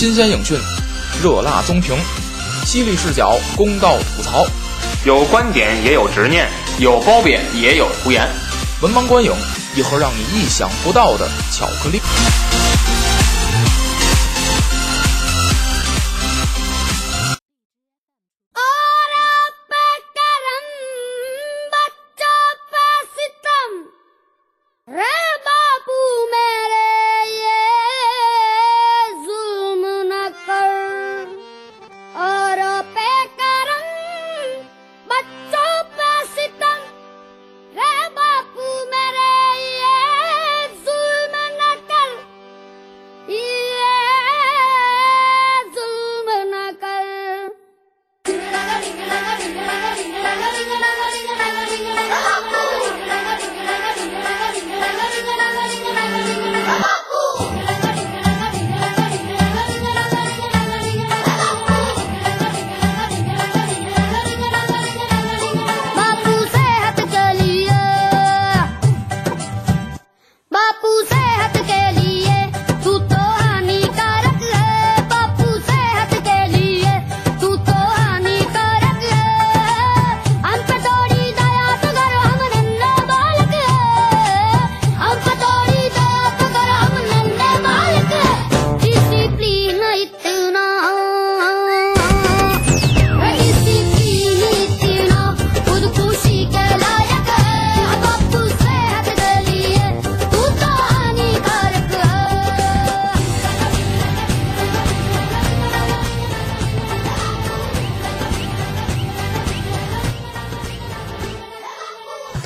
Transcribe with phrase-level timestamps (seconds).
[0.00, 0.58] 新鲜影讯，
[1.22, 1.94] 热辣综评，
[2.64, 4.46] 犀利视角，公道吐槽，
[5.04, 8.26] 有观点也有执念，有褒贬也有胡言。
[8.80, 9.30] 文盲观影，
[9.76, 12.00] 一盒让你意想不到的巧克力。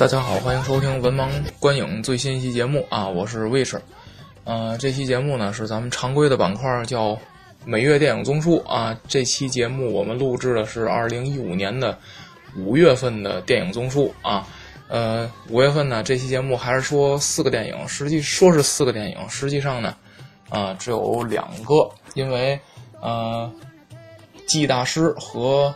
[0.05, 1.27] 大家好，欢迎收听文盲
[1.59, 3.75] 观影最新一期节目啊，我是 Wish，
[4.43, 7.17] 呃，这期节目呢是咱们常规的板块，叫
[7.65, 8.95] 每月电影综述啊。
[9.07, 11.97] 这期节目我们录制的是二零一五年的
[12.55, 14.47] 五月份的电影综述啊。
[14.89, 19.97] 呃，五月份呢，这期节目还是说四个电影，实际说是四个电影，实际上呢，
[20.49, 22.59] 啊，只有两个，因为
[23.01, 23.51] 呃，
[24.47, 25.73] 记忆大师和。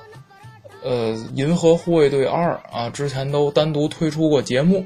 [0.81, 4.85] 呃，银河护卫队二啊，之前都单独推出过节目，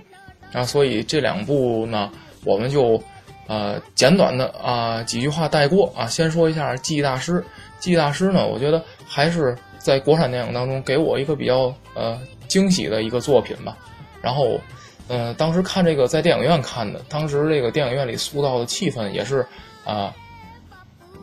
[0.52, 2.12] 啊，所以这两部呢，
[2.44, 3.00] 我们就
[3.46, 6.08] 呃简短的啊几句话带过啊。
[6.08, 7.34] 先说一下《记忆大师》，
[7.80, 13.78] 《记忆大师》呢，我觉得还是在国产电影当中给我一个比较呃惊喜的一个作品吧。
[14.20, 14.60] 然后，
[15.08, 19.46] 呃，当时看这个在电影院看的，当时这个电影院里塑造的气氛也是
[19.86, 20.12] 啊，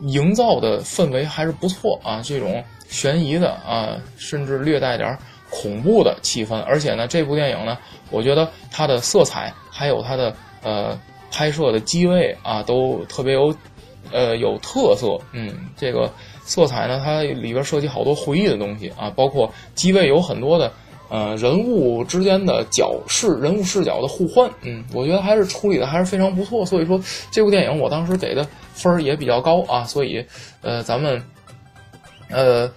[0.03, 2.63] 营造的氛围还是不错啊，这种。
[2.91, 5.17] 悬疑的啊，甚至略带点
[5.49, 7.77] 恐怖的气氛，而且呢，这部电影呢，
[8.09, 10.99] 我觉得它的色彩还有它的呃
[11.31, 13.55] 拍摄的机位啊，都特别有
[14.11, 15.17] 呃有特色。
[15.31, 16.11] 嗯，这个
[16.43, 20.71] 色彩呢，它里边涉及好多回忆的东西啊，包括机位有很多的
[21.09, 24.49] 呃人物之间的角视人物视角的互换。
[24.63, 26.65] 嗯，我觉得还是处理的还是非常不错。
[26.65, 27.01] 所以说，
[27.31, 29.83] 这部电影我当时给的分儿也比较高啊。
[29.85, 30.25] 所以
[30.61, 31.21] 呃，咱们。
[32.31, 32.71] 呃，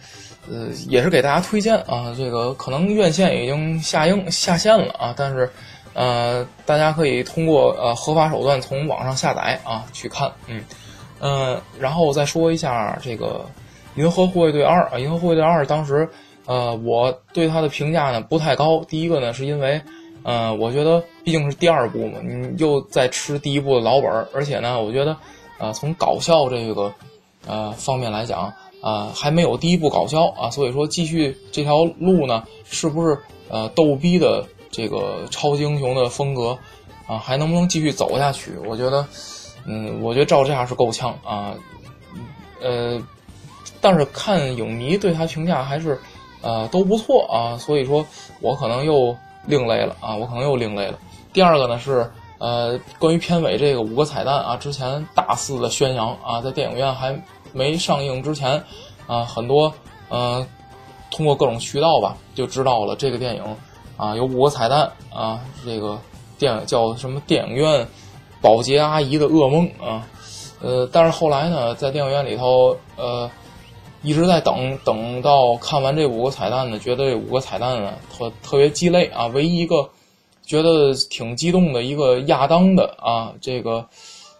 [0.50, 5.50] 呃，也是给大家推荐啊，这个可能院线已经下映下线了啊，但是，
[5.94, 10.62] 呃，大家可以通过呃合法手段从网上下载啊去看，嗯，
[11.20, 13.46] 嗯，然后再说一下这个
[14.00, 16.08] 《银河护卫队二》啊，《银河护卫队二》当时，
[16.46, 19.80] 呃，我对它的评价呢不太高，第一个呢是因为，
[20.24, 25.16] 呃，我觉得毕竟是第二部嘛，你又在吃第一部的老本儿，而且呢，我觉得，
[25.58, 26.92] 呃，从搞笑这个，
[27.46, 28.52] 呃方面来讲。
[28.84, 33.18] 啊，还没有第一部搞笑啊，所以说继续这条路呢，是不是
[33.48, 36.50] 呃逗逼的这个超级英雄的风格
[37.06, 38.52] 啊，还能不能继续走下去？
[38.66, 39.06] 我觉得，
[39.64, 41.54] 嗯，我觉得照这样是够呛啊，
[42.60, 43.00] 呃，
[43.80, 45.98] 但是看影迷对他评价还是
[46.42, 48.04] 呃都不错啊，所以说
[48.42, 50.98] 我可能又另类了啊，我可能又另类了。
[51.32, 52.06] 第二个呢是
[52.36, 57.18] 呃关于片尾这个五个彩蛋啊，之前大肆的宣扬啊，在电影院还。
[57.54, 58.62] 没上映之前，
[59.06, 59.72] 啊，很多
[60.08, 60.44] 呃，
[61.10, 63.42] 通过各种渠道吧，就知道了这个电影
[63.96, 65.98] 啊，有五个彩蛋啊，这个
[66.36, 67.22] 电影叫什么？
[67.28, 67.86] 电影院
[68.42, 70.04] 保洁阿姨的噩梦啊，
[70.60, 73.30] 呃，但是后来呢，在电影院里头，呃，
[74.02, 79.88] 一直在等，等到看完这五个彩蛋呢，觉得这五个彩蛋呢特特别鸡肋啊，唯一一个
[80.44, 83.86] 觉得挺激动的一个亚当的啊，这个。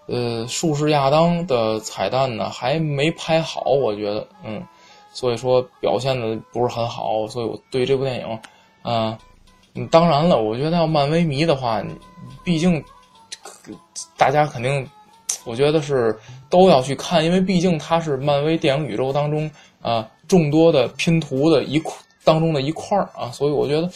[0.07, 4.63] 呃，术士亚当的彩蛋呢还没拍好，我觉得，嗯，
[5.13, 8.39] 所以说表现的不是很好，所以我对这部电影，
[8.83, 9.19] 啊，
[9.91, 11.83] 当然了，我觉得要漫威迷的话，
[12.45, 12.83] 毕竟
[14.17, 14.87] 大家肯定
[15.45, 16.19] 我觉得是
[16.51, 19.51] 都要去看，因为毕竟它是漫威电影宇宙当中
[19.81, 23.91] 啊众多的拼图的一块当中的一块儿啊，所以我觉得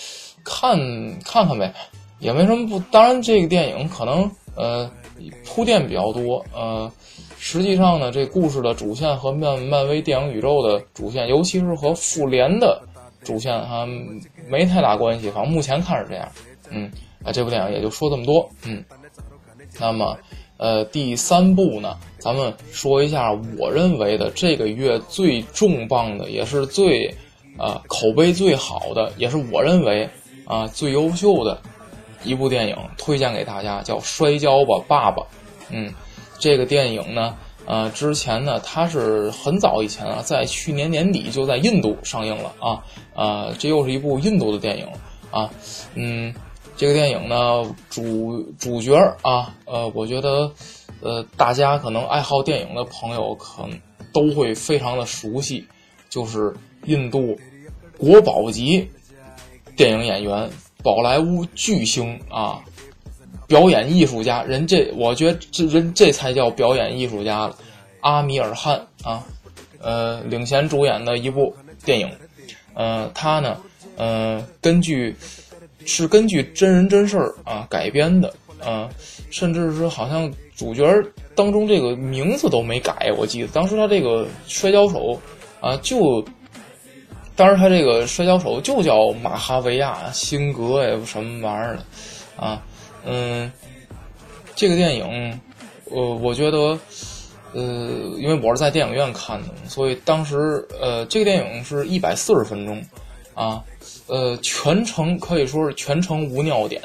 [0.44, 0.78] 看
[1.20, 1.74] 看看呗，
[2.18, 2.78] 也没什么不。
[2.90, 4.90] 当然，这个电影可能呃
[5.46, 6.90] 铺垫比较多，呃，
[7.38, 12.82] 实际上呢，这故事的主线和漫漫威电影宇宙的主线，尤其是和复联的
[13.22, 13.86] 主线哈
[14.48, 15.30] 没太大关系。
[15.30, 16.28] 反正目前看是这样，
[16.70, 16.90] 嗯，
[17.22, 18.84] 啊，这部电影也就说这么多，嗯，
[19.78, 20.18] 那么。
[20.60, 27.06] 呃，第三部呢，咱们说一下我认为的这个月最重磅的，也是最，
[27.56, 30.10] 啊口碑最好的，也是我认为
[30.44, 31.62] 啊最优秀的
[32.24, 35.22] 一部电影，推荐给大家，叫《摔跤吧，爸爸》。
[35.70, 35.92] 嗯，
[36.38, 37.36] 这个电影呢，
[37.66, 42.84] 呃，之前呢，它是很早以前啊，在去年年底就在印度上映了啊，
[43.14, 44.86] 啊，这又是一部印度的电影
[45.30, 45.50] 啊，
[45.94, 46.34] 嗯。
[46.76, 50.48] 这个电影呢，主主角啊，呃，我觉得，
[51.00, 53.76] 呃，大家可能爱好电影的朋友可能
[54.12, 55.66] 都会非常的熟悉，
[56.08, 56.54] 就是
[56.84, 57.36] 印度
[57.98, 58.88] 国宝级
[59.76, 60.48] 电影演员、
[60.82, 62.62] 宝莱坞巨星啊，
[63.46, 67.56] 表演艺术家，人这我觉得这人这才叫表演艺术家了，
[68.00, 69.24] 阿米尔汗啊，
[69.80, 71.54] 呃，领衔主演的一部
[71.84, 72.10] 电影，
[72.74, 73.56] 呃，他呢，
[73.96, 75.16] 呃，根据。
[75.86, 78.90] 是根据真人真事儿啊改编的啊，
[79.30, 80.84] 甚至是好像主角
[81.34, 85.18] 当中这个名字都没改，我记得当时他这个摔跤手
[85.60, 86.22] 啊就，
[87.38, 91.84] 当时他这个摔跤手就叫马哈维亚辛格呀什么玩意儿的
[92.36, 92.60] 啊，
[93.06, 93.50] 嗯，
[94.56, 95.40] 这个电影，
[95.84, 96.76] 呃，我觉得，
[97.52, 97.62] 呃，
[98.18, 102.84] 因为我是在电影院看的，所以当时呃，这个电影是一百四十分钟
[103.34, 103.62] 啊。
[104.08, 106.82] 呃，全程可以说是全程无尿点，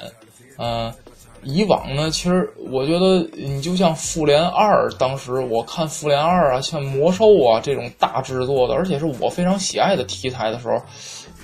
[0.58, 0.94] 呃，
[1.44, 10.82] 以往呢，其实我觉得你就像《复联二》，当时我看《复联二》啊，像《魔兽》啊这种大制作的，而且是我非常喜爱的题材的时候，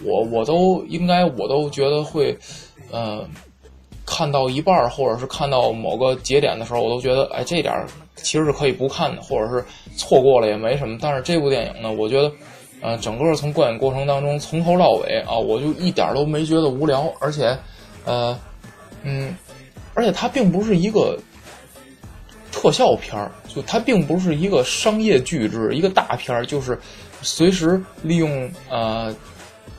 [0.04, 2.38] 我我都应该我都觉得会，
[2.92, 3.26] 呃，
[4.06, 7.74] 看到一半或者是看到某个节点的时候，我都觉得，哎，这点
[8.16, 9.64] 其实是可以不看的，或者是
[9.96, 10.98] 错过了也没什么。
[11.02, 12.32] 但是这部电影呢，我觉得。
[12.82, 17.54] 呃，整个从观影过程当中，从头到尾啊，我就一点都没觉得无聊，而且，
[18.06, 18.40] 呃，
[19.04, 19.36] 嗯，
[20.00, 21.20] 而且它并不是一个
[22.54, 26.80] 特效片儿，就它并不是一个商业巨制，一个大片儿，就是
[27.22, 29.14] 随时利用呃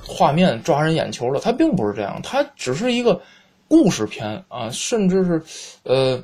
[0.06, 3.18] 画面抓人眼球的，它并不是这样，它只是一个
[3.66, 5.42] 故事片啊，甚至是
[5.84, 6.22] 呃。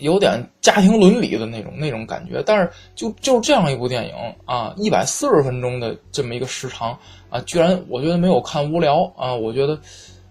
[0.00, 4.14] 有点家庭伦理的那种那种感觉，但是就就是这样一部电影
[4.44, 6.96] 啊，一百四十分钟的这么一个时长
[7.30, 9.76] 啊，居然我觉得没有看无聊啊，我觉得，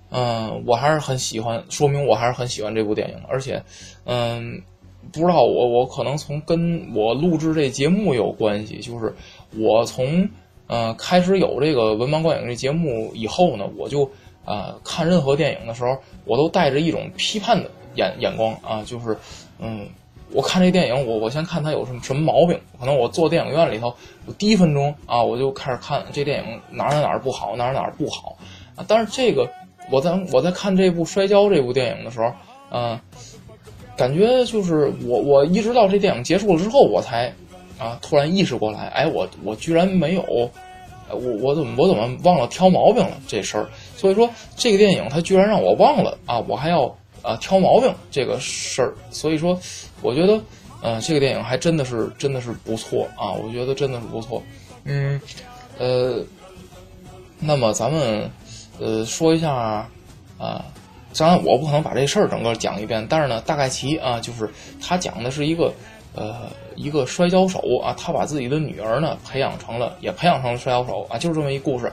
[0.09, 3.61] 嗯，我还是很喜欢，说明我还是很喜欢这部电影，而且，
[4.05, 4.61] 嗯，
[5.11, 9.13] 不知道我我可能从跟我录制这节目有关系，就是
[9.55, 10.29] 我从
[10.67, 14.09] 呃开始有这个文盲观影这节目以后呢，我就
[14.45, 19.17] 啊看任何电影的时候，我都带着一种批判的眼眼光啊，就是。
[19.59, 19.89] 嗯，
[20.31, 22.59] 我看这电影，我我先看它有什么什么毛病。
[22.79, 23.91] 可能我坐电影院里头，
[24.27, 28.37] 我第一分钟啊，我就开始看这电影哪儿哪哪不好，哪儿哪儿不好
[28.75, 28.85] 啊。
[28.87, 29.51] 但是这个
[29.89, 32.31] 我在我在看这部《摔跤》这部电影的时候，
[32.71, 32.99] 嗯，
[33.95, 37.33] 感觉就是我我一直到这电影结束了之后，我才
[37.77, 40.23] 啊突然意识过来，哎，我我居然没有，
[41.09, 43.67] 我我怎么我怎么忘了挑毛病了这事儿？
[43.95, 46.95] 所以说这个电影它居然让我忘了啊，我还要。
[47.23, 49.59] 啊，挑毛病这个事儿，所以说，
[50.01, 50.39] 我觉得，
[50.81, 54.41] 呃，这个电影还真的是真的是不错啊，我觉得真的是不错。
[54.85, 55.19] 嗯，
[55.77, 56.23] 呃，
[57.39, 58.29] 那么咱们
[58.79, 59.53] 呃说一下
[60.37, 60.65] 啊，
[61.17, 64.49] 当然我不可能把这事儿整个讲一遍，但是呢，大概其啊，就是
[64.81, 65.73] 他讲的是一个
[66.13, 71.91] 呃一个摔跤手啊，他把自己的女儿呢培养成了，也培养成了摔跤手啊，就是这么一故事，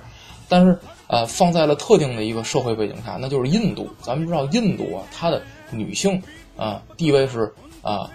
[0.48, 0.78] 但是。
[1.06, 3.86] 呃，放在了特定的一个社会背景下，那就是印度。
[4.00, 6.20] 咱们知道，印度啊，它的女性
[6.56, 8.10] 啊地位是啊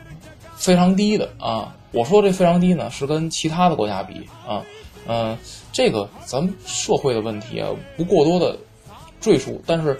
[0.56, 1.76] 非常低的啊。
[1.92, 4.66] 我说这非常低呢，是跟其他的国家比啊。
[5.10, 5.38] 嗯，
[5.74, 8.56] 这个咱们社会的问题啊，不过多的
[9.20, 9.62] 赘述。
[9.66, 10.00] 但是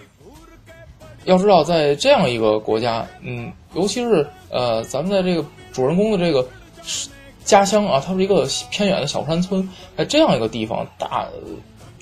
[1.26, 6.48] 要知道，在这样一个国家，嗯，尤其是呃，咱们在这个主人公的这个
[7.44, 11.28] 家乡啊，它是一个偏远的小山村，在这样一个地方，大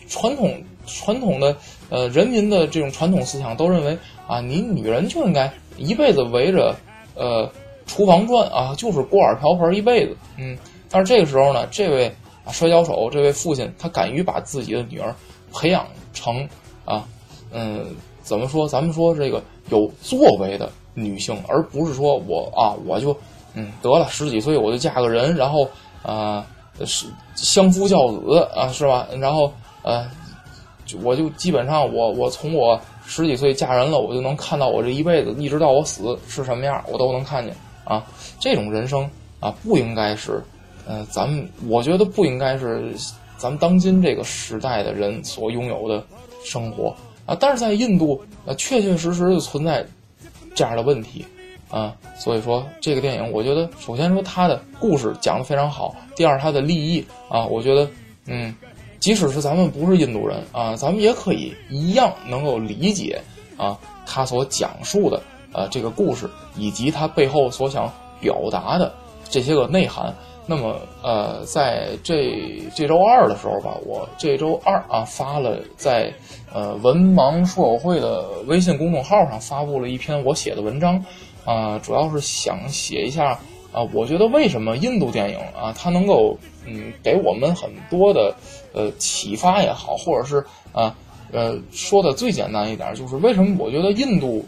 [0.08, 0.62] 传统。
[0.90, 1.54] 传统的
[1.90, 6.74] 呃人民的这种传统思想都认为啊，你女人就应该一辈子围着
[7.14, 7.52] 呃
[7.86, 10.16] 厨房转啊，就是锅碗瓢盆一辈子。
[10.38, 10.58] 嗯，
[10.90, 12.10] 但是这个时候呢，这位
[12.52, 15.14] 摔跤手，这位父亲，他敢于把自己的女儿
[15.54, 16.48] 培养成
[16.86, 17.08] 啊，
[17.52, 17.86] 嗯，
[18.22, 18.68] 怎么说？
[18.68, 23.16] 咱们说这个有作为的女性，而不是说我啊，我就
[23.54, 25.68] 嗯，得了，十几岁我就嫁个人，然后
[26.04, 26.46] 啊
[26.86, 29.08] 是相夫教子啊，是吧？
[29.20, 29.52] 然后
[29.84, 30.08] 呃，
[31.04, 38.06] 我就基本上我我从我十几岁嫁人了，我就能看到我这一辈子一直到我死是什么样，我都能看见啊。
[38.40, 40.44] 这种人生啊，不应该是，
[40.88, 42.94] 呃，咱们我觉得不应该是
[43.38, 46.04] 咱们当今这个时代的人所拥有的
[46.44, 47.36] 生活啊。
[47.40, 49.86] 但是在印度，呃，确确实实就存在
[50.56, 51.26] 这样的问题
[51.70, 51.94] 啊。
[52.18, 57.90] 所以说，这个电影，我觉得首先说它的故事讲得非常好，第二它的立意啊，我觉得，
[58.26, 58.56] 嗯。
[59.00, 63.22] 即使是咱们不是印度人啊，咱们也可以一样能够理解
[63.56, 63.78] 啊
[64.08, 65.22] 他所讲述的
[65.54, 66.28] 呃这个故事
[66.58, 67.88] 以及他背后所想
[68.20, 68.92] 表达的
[69.30, 70.12] 这些个内涵。
[70.48, 76.12] 那么呃，在这这周二的时候吧，我这周二啊发了在
[76.52, 81.04] 呃文盲书友会的微信公众号上发布了一篇我写的文章
[81.46, 83.38] 啊，主要是想写一下
[83.72, 88.34] 啊，我觉得为什么印度电影啊它能够嗯给我们很多的。
[88.74, 90.96] 呃，启发也好，或者是啊，
[91.32, 94.46] 呃，说的最简单一点，就是为什么我觉得印度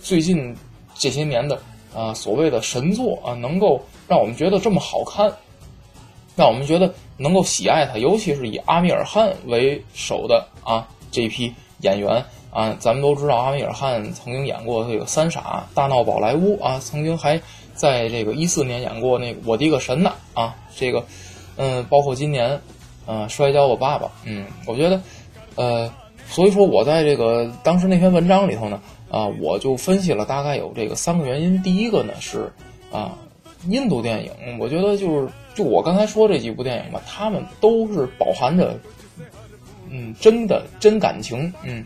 [0.00, 0.54] 最近
[0.94, 1.58] 这些年的
[1.92, 5.32] 啊所谓的神作啊，能够让我们觉得这么好看，
[6.36, 17.40] 让我们觉得能够喜爱他，尤其是以阿米尔汗为首的啊这批演员啊，咱们都知道阿米尔汗曾经演过这个《三傻大闹宝莱坞》啊，曾经还
[17.74, 21.04] 在这个一四年演过那个《我的一个神呐》啊，这个
[21.56, 22.60] 嗯，包括今年。
[23.04, 24.08] 嗯，摔跤我，爸爸。
[24.24, 25.02] 嗯，我觉得，
[25.56, 25.92] 呃，
[26.28, 31.60] 所以说我在这个当时那篇文章里头呢，啊，我就分析了大概有这个三个原因。
[31.64, 32.52] 第一个呢是，
[32.92, 33.18] 啊，
[33.66, 38.74] 印度电影，我觉得就是就我刚才说这几部电影吧，他们都是饱含着，
[39.90, 41.84] 嗯，真的真感情，嗯，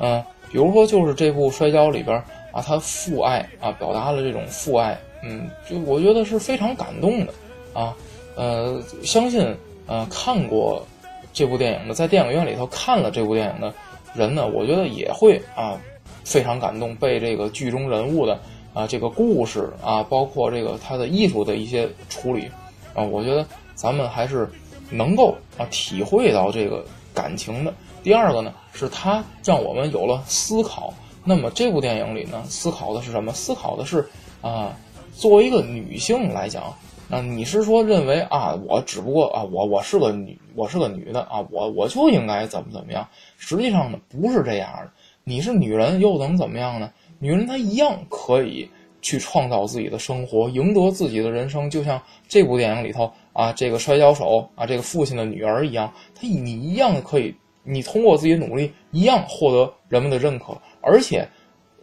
[0.00, 2.16] 嗯，比如说就是这部摔跤里边
[2.52, 7.32] 啊，他父爱啊，表达了这种父爱，嗯，就我觉得是非常感动的，
[7.72, 7.94] 啊，
[8.34, 9.54] 呃，相信。
[9.88, 10.84] 呃，看过
[11.32, 13.72] 这部电影的，在电影院里头看了这部电影的
[14.16, 15.80] 人呢，我觉得也会啊
[16.24, 18.36] 非常感动，被这个剧中人物的
[18.74, 22.50] 啊这个故事啊，包括这个他的艺术的一些处理
[22.96, 24.50] 啊，我觉得咱们还是
[24.90, 26.84] 能够啊体会到这个
[27.14, 27.72] 感情的。
[28.02, 30.92] 第二个呢，是他让我们有了思考。
[31.24, 33.32] 那么这部电影里呢，思考的是什么？
[33.32, 34.08] 思考的是
[34.40, 34.76] 啊，
[35.12, 36.74] 作为一个女性来讲。
[37.08, 43.06] 那你是说认为啊，我只不过啊，我我是个女，我是个女的啊，我我就应该怎么怎么样？
[43.36, 44.90] 实际上呢，不是这样的。
[45.22, 46.90] 你是女人又能怎么样呢？
[47.18, 48.68] 女人她一样可以
[49.06, 51.70] 去创造自己的生活，赢得自己的人生。
[51.70, 57.32] 就像这部电影里头啊，这个摔跤手啊，这个父亲的女儿一样，他你一样可以，
[57.62, 60.60] 你通过自己努力一样获得人们的认可。
[60.80, 61.24] 而且，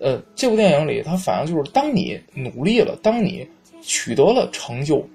[0.01, 3.47] 呃，这部电影里它反映就是，当你努力了，当你。
[3.85, 5.05] 取得了成就，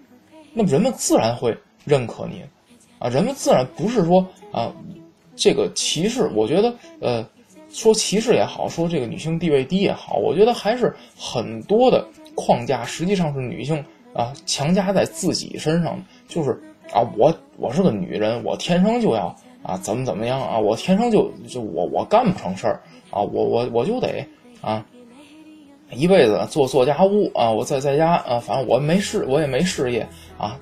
[0.52, 2.42] 那么人们自然会认可你，
[2.98, 4.20] 啊，人们自然不是说
[4.52, 4.70] 啊，
[5.34, 6.30] 这个歧视。
[6.34, 7.26] 我觉得，呃，
[7.70, 13.84] 说歧视也好，说这个女性地位低也好，我觉得还是很多的框架实际上是女性
[14.14, 16.52] 啊强加在自己身上，就是
[16.92, 24.26] 啊，我我是个女人，我天生就要啊怎么怎么样啊，我天生就就我我干不成事儿啊，我我我就得
[24.60, 24.84] 啊。
[25.90, 30.06] 一辈子做做家务啊，我在在家啊，反正我没事，我也没事业
[30.36, 30.60] 啊。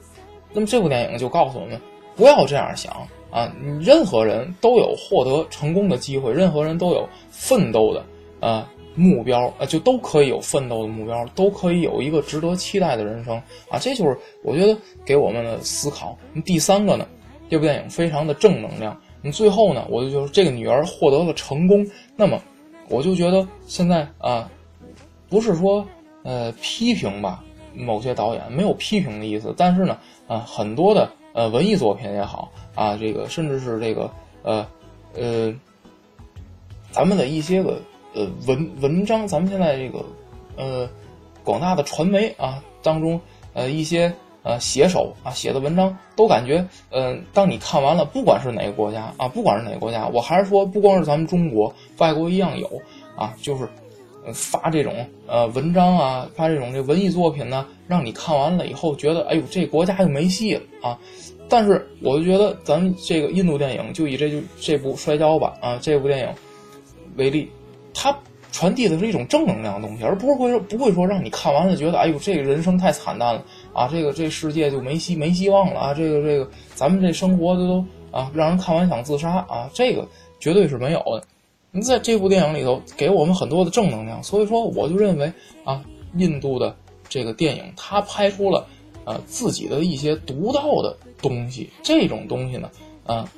[0.53, 1.81] 那么这部电影就告诉我们，
[2.15, 2.95] 不要这样想
[3.37, 3.53] 啊！
[3.63, 8.03] 你任何人都有获得成功的机会，任何人都有奋斗的
[8.41, 13.37] 啊目标啊，就都可以有奋斗的目标，都可以有一个值得期待的人生
[13.69, 13.79] 啊！
[13.79, 14.75] 这就是我觉得
[15.05, 16.17] 给我们的思考。
[16.47, 17.07] 第三个呢，
[17.51, 18.99] 这部电影非常的正能量。
[19.21, 22.41] 你最后呢，我就觉得这个女儿获得了成功，那么
[22.89, 24.51] 我就觉得现在啊。
[25.29, 25.85] 不是说，
[26.23, 27.43] 呃，批评吧，
[27.75, 34.11] 某些导演没有批评的意思，但是呢，啊，很多的呃文艺作品也好啊，这个甚至是这个
[34.43, 34.67] 呃
[35.15, 35.55] 呃，
[36.91, 37.79] 咱们的一些个
[38.15, 40.03] 呃文文章，咱们现在这个
[40.57, 40.89] 呃
[41.45, 43.21] 广大的传媒啊当中
[43.53, 44.11] 呃一些
[44.45, 52.81] 呃写手啊写的文章，都感觉嗯，当你看完了，不管是哪个国家啊，不管是哪个国家，我还是说，不光是咱们中国，外国一样有
[53.15, 53.69] 啊，就是。
[54.33, 60.99] 发这种呃文章啊，发这种这文艺作品呢，让你看完了以后觉得，哎呦，这国家就没戏了啊！
[61.49, 66.29] 但是我就觉得，咱们这个印度电影，就以这就这部摔跤吧啊这部电影
[67.17, 67.49] 为例，
[67.95, 68.17] 它
[68.51, 80.07] 传递的是一种正能量的东西，而不是会说不会说让你看完了觉得，哎呦，这个人生太惨淡了啊，这个这世界就没希没希望了啊，这个这个咱们这生活的都啊，让人看完想自杀啊，这个
[80.41, 81.23] 绝对是没有的。
[81.77, 85.31] 你在这部电影里头给我们很多的正能量，所以说我就认为
[85.63, 85.85] 啊，
[86.17, 86.75] 印度的
[87.07, 88.67] 这个电影它拍出了
[89.05, 92.71] 呃自己的一些独到的东西，这种东西呢，
[93.05, 93.31] 啊，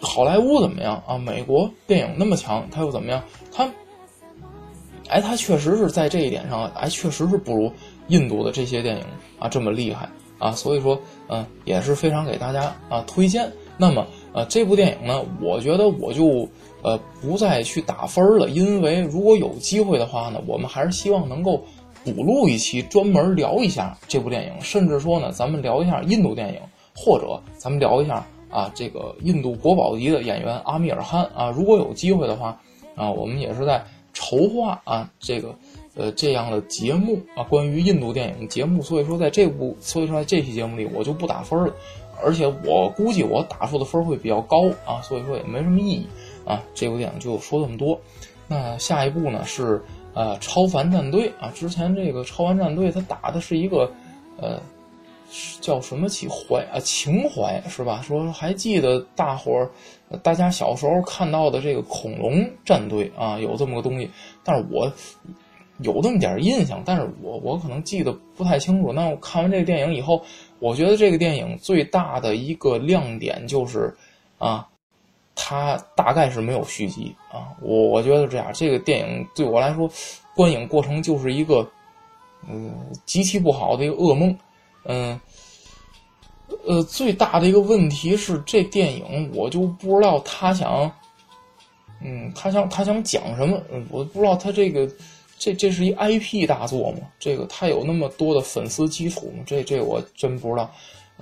[0.00, 1.16] 好莱坞怎么样啊？
[1.16, 3.22] 美国电影那么强，它又怎么样？
[3.52, 3.72] 它，
[5.06, 7.70] 哎，它确实是在这一点上，哎，确实是不如
[8.08, 9.04] 印度的这些电影
[9.38, 10.08] 啊这么厉害
[10.40, 13.48] 啊，所以说，嗯，也是非常给大家啊推荐。
[13.78, 16.48] 那么，呃，这部电影呢，我觉得我就。
[16.82, 21.62] 呃，不再去打分了，因为如果有机会的话呢，我们还是希望能够
[22.04, 26.60] 补录一期，专门聊一下这部电影，甚至说呢，咱们聊一下印度电影，
[26.96, 32.58] 或者咱们聊一下啊，这个印度国宝级的演员阿米尔汗啊，如果有机会的话
[32.96, 33.84] 啊，我们也是在
[34.14, 35.54] 筹划啊这个
[35.94, 41.74] 呃这样的节目啊，关于印度电影节目，所以说在这部，所以说在这期节目里我就不打分了，
[42.24, 46.06] 而且我估计我打出的分会比较高啊，所以说也没什么意义。
[46.44, 48.00] 啊，这部电影就说这么多。
[48.48, 49.80] 那下一步呢是
[50.12, 51.52] 呃超凡战队啊。
[51.54, 53.88] 之前这个超凡战队他打的是一个
[54.38, 54.60] 呃
[55.60, 58.02] 叫什么起怀啊情怀是吧？
[58.02, 59.70] 说还记得大伙儿
[60.22, 64.10] 大家小时候看到的这个恐龙战队啊，有这么个东西。
[64.42, 64.92] 但是我
[65.78, 68.92] 有那么点印象，但是我我可能记得不太清楚。
[68.92, 70.20] 那我看完这个电影以后，
[70.58, 73.96] 我觉得这个电影最大的一个亮点就是
[74.38, 74.66] 啊。
[75.34, 79.90] 它大概是没有续集啊，我我觉得这样，这个电影对我来说，
[80.34, 81.66] 观影过程就是一个，
[82.48, 82.74] 嗯，
[83.06, 84.36] 极其不好的一个噩梦，
[84.84, 85.18] 嗯，
[86.66, 90.90] 呃，最大的一个问题是这电影我就不知道他想，
[92.02, 93.60] 嗯，他想他想讲什么，
[93.90, 94.86] 我不知道他这个，
[95.38, 96.98] 这这是一 IP 大作吗？
[97.18, 99.42] 这个他有那么多的粉丝基础吗？
[99.46, 100.70] 这这我真不知道。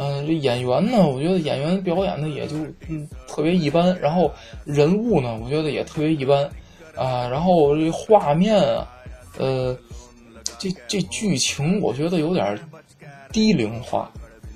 [0.00, 2.54] 嗯，这演员呢，我觉得演员表演的也就
[2.86, 4.30] 嗯特别一般，然后
[4.64, 6.44] 人物呢，我觉得也特别一般，
[6.94, 8.86] 啊，然后这画面啊，
[9.38, 9.76] 呃，
[10.56, 12.56] 这这剧情我觉得有点
[13.32, 14.08] 低龄化，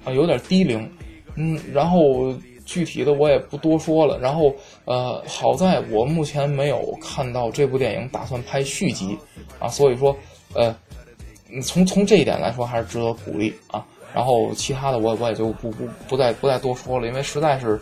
[0.04, 0.88] 啊，有点低龄，
[1.34, 2.32] 嗯，然后
[2.64, 9.18] 具体的我也不多说了，然后呃，好在我目前没有看到这部电影打算拍续集，
[9.58, 10.16] 啊，所以说
[10.54, 10.72] 呃，
[11.64, 13.84] 从从这一点来说还是值得鼓励啊。
[14.14, 17.80] 然后其他的我我也就不不不再不再多说了，因为实在是，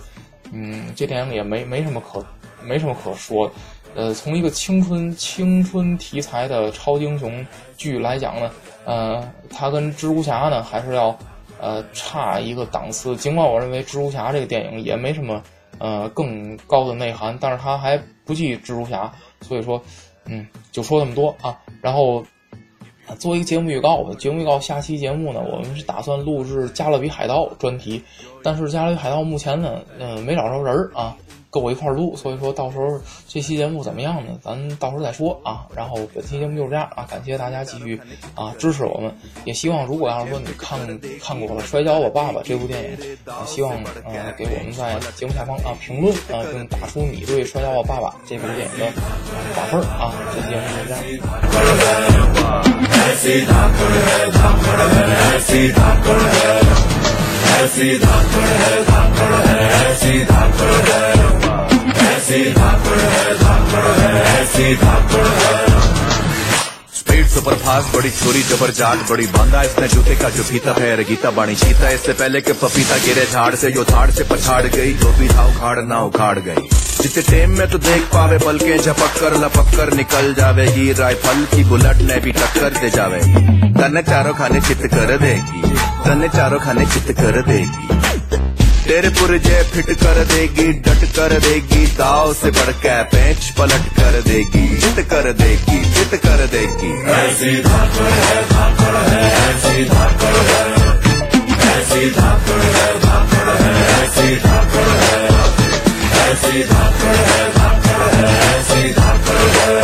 [0.53, 2.25] 嗯，这电影也没没什么可
[2.62, 3.51] 没什么可说。
[3.97, 7.45] 呃，从一个青春青春题材的超英雄
[7.77, 8.51] 剧来讲呢，
[8.85, 11.19] 呃，它跟蜘蛛侠呢还是要
[11.61, 13.16] 呃差一个档次。
[13.16, 15.43] 尽管我认为蜘蛛侠这个电影也没什么
[15.79, 19.83] 呃更高的内涵，但是它还不及蜘蛛侠，所以说，
[20.27, 21.59] 嗯，就说这么多啊。
[21.81, 22.25] 然后。
[23.18, 24.14] 做一个节目预告吧。
[24.18, 28.03] 节目预告，下期节目呢，我们是打算录制《加勒比海盗》专题，
[28.42, 31.16] 但是《加勒比海盗》目前呢，嗯，没找着人儿啊。
[31.53, 32.87] 跟我一块儿录，所以说到时候
[33.26, 34.38] 这期节目怎么样呢？
[34.40, 35.66] 咱到时候再说啊。
[35.74, 38.00] 然后本期节目就是这样啊，感谢大家继续
[38.37, 39.12] 啊支持我们，
[39.44, 40.79] 也希望如果要是说你看
[41.20, 43.72] 看过了《摔跤我爸爸》这部电影，也希望
[44.05, 48.87] 呃给我们在节目下方啊评论啊，并打出你对《摔跤我爸爸》这部电影的
[49.57, 50.14] 打分啊。
[50.33, 50.94] 这期节目就这
[56.85, 57.00] 样。
[66.94, 71.31] speed super fast, बड़ी छोरी जबर जाट बड़ी बांधा इसने जूते का जो फीता है गीता
[71.31, 75.12] बाणी चीता। इससे पहले के पपीता गिरे झाड़ से जो झाड़ से पछाड़ गई। जो
[75.12, 76.68] भी था, उखाड़ ना उखाड़ गई।
[77.03, 81.57] जितने टेम में तो देख पावे पल के झपक कर, लपक कर निकल जावेगी। राइफल
[81.57, 86.59] की बुलेट ने भी टक्कर दे जावेगी। तने चारों खाने चित कर देगी। तने चारों
[86.61, 87.99] खाने चित कर देगी
[88.85, 94.21] तेरे पुरजे फिट कर देगी डट कर देगी दाव से बढ़ के पेंच पलट कर
[94.29, 100.63] देगी चित कर देगी चित कर देगी ऐसी धाकड़ है धाकड़ है ऐसी धाकड़ है
[101.71, 105.23] ऐसी धाकड़ है धाकड़ है ऐसी धाकड़ है
[106.25, 109.79] ऐसी धाकड़ है धाकड़ है ऐसी धाकड़ है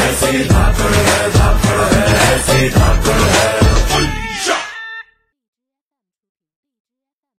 [0.00, 3.65] ऐसी धाकड़ है धाकड़ है ऐसी धाकड़